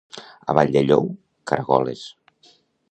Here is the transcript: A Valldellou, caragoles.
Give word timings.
A 0.51 0.55
Valldellou, 0.59 1.05
caragoles. 1.51 2.01